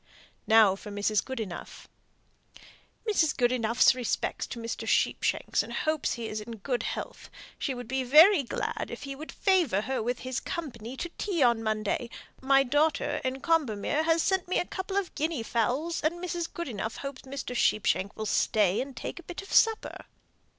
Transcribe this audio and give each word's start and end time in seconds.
Now 0.47 0.75
for 0.75 0.89
Mrs. 0.89 1.23
Goodenough. 1.23 1.85
"Mrs. 3.07 3.37
Goodenough's 3.37 3.93
respects 3.93 4.47
to 4.47 4.57
Mr. 4.59 4.87
Sheepshanks, 4.87 5.61
and 5.61 5.71
hopes 5.71 6.13
he 6.13 6.27
is 6.27 6.41
in 6.41 6.53
good 6.55 6.81
health. 6.81 7.29
She 7.59 7.75
would 7.75 7.87
be 7.87 8.03
very 8.03 8.41
glad 8.41 8.87
if 8.89 9.03
he 9.03 9.15
would 9.15 9.31
favour 9.31 9.81
her 9.81 10.01
with 10.01 10.17
his 10.21 10.39
company 10.39 10.97
to 10.97 11.09
tea 11.19 11.43
on 11.43 11.61
Monday. 11.61 12.09
My 12.41 12.63
daughter, 12.63 13.21
in 13.23 13.41
Combermere, 13.41 14.01
has 14.01 14.23
sent 14.23 14.47
me 14.47 14.57
a 14.57 14.65
couple 14.65 14.97
of 14.97 15.13
guinea 15.13 15.43
fowls, 15.43 16.01
and 16.01 16.15
Mrs. 16.15 16.51
Goodenough 16.51 16.97
hopes 17.01 17.21
Mr. 17.21 17.55
Sheepshanks 17.55 18.15
will 18.15 18.25
stay 18.25 18.81
and 18.81 18.97
take 18.97 19.19
a 19.19 19.29
bit 19.29 19.43
of 19.43 19.53
supper." 19.53 20.05